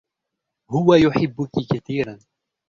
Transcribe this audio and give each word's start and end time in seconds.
هو 0.71 0.93
يحبكِ 0.95 1.49
كثيرًا. 1.73 2.19